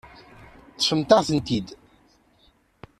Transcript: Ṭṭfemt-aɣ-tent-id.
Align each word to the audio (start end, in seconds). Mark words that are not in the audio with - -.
Ṭṭfemt-aɣ-tent-id. 0.73 1.67